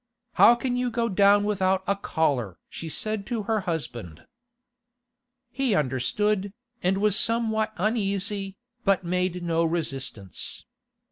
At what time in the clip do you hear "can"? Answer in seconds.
0.55-0.75